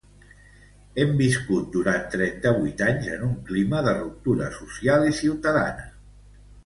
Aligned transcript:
Hem 1.01 1.11
viscut 1.17 1.67
durant 1.75 2.07
trenta-vuit 2.15 2.81
anys 2.87 3.11
en 3.17 3.27
un 3.29 3.35
clima 3.51 3.83
de 3.89 3.93
ruptura 4.01 4.49
social 4.57 5.07
i 5.11 5.15
ciutadana. 5.21 5.87